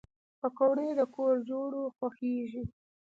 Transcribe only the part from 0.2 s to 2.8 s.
پکورې د کور جوړو خوښېږي